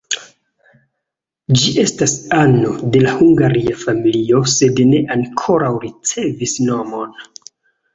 [1.59, 7.19] Ĝi estas ano de la hungaria familio, sed ne ankoraŭ ricevis nomon.